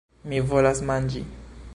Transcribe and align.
Mi 0.31 0.39
volas 0.53 0.81
manĝi! 0.91 1.23